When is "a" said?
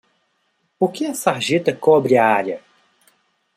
1.05-1.13, 2.17-2.25